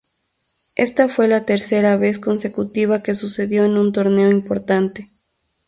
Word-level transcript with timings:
Esta 0.73 1.09
fue 1.09 1.27
la 1.27 1.45
tercera 1.45 1.95
vez 1.95 2.17
consecutiva 2.17 3.03
que 3.03 3.13
sucedió 3.13 3.65
en 3.65 3.77
un 3.77 3.93
torneo 3.93 4.31
importante. 4.31 5.11